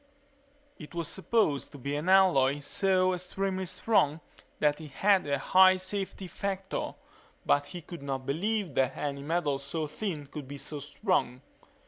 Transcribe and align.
It 0.79 0.95
was 0.95 1.07
supposed 1.07 1.71
to 1.73 1.77
be 1.77 1.95
an 1.95 2.09
alloy 2.09 2.57
so 2.61 3.13
extremely 3.13 3.67
strong 3.67 4.19
that 4.57 4.81
it 4.81 4.89
had 4.89 5.27
a 5.27 5.37
high 5.37 5.75
safety 5.77 6.25
factor 6.25 6.95
but 7.45 7.67
he 7.67 7.83
could 7.83 8.01
not 8.01 8.25
believe 8.25 8.73
that 8.73 8.97
any 8.97 9.21
metal 9.21 9.59
so 9.59 9.85
thin 9.85 10.25
could 10.25 10.47
be 10.47 10.57
so 10.57 10.79
strong. 10.79 11.41